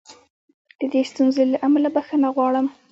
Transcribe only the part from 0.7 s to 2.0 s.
د دې ستونزې له امله